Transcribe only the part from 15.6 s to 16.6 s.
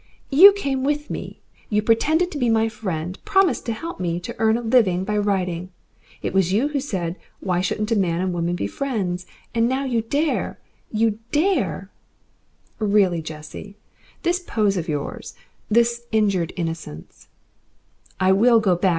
this injured